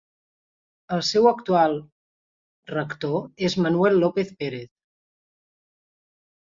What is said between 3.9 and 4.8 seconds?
López Pérez.